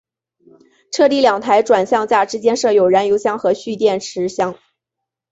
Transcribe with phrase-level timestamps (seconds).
[0.91, 4.57] 车底两台转向架之间设有燃油箱和蓄电池箱。